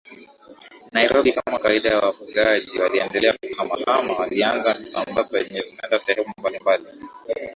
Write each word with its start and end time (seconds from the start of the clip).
NairobiKama 0.93 1.57
kawaida 1.59 1.89
ya 1.89 1.97
wafugaji 1.99 2.79
waliendelea 2.79 3.33
kuhamahama 3.33 4.13
Walianza 4.17 4.73
kusambaa 4.73 5.23
kwenda 5.23 5.99
sehemu 6.05 6.33
mbalimbali 6.37 6.85